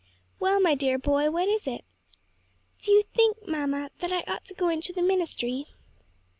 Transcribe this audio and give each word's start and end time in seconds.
"Well, 0.39 0.59
my 0.59 0.73
dear 0.73 0.97
boy, 0.97 1.29
what 1.29 1.47
is 1.47 1.67
it?" 1.67 1.85
"Do 2.79 2.91
you 2.91 3.03
think, 3.13 3.45
mamma, 3.47 3.91
that 3.99 4.11
I 4.11 4.21
ought 4.25 4.45
to 4.45 4.55
go 4.55 4.67
into 4.67 4.91
the 4.91 5.03
ministry?" 5.03 5.67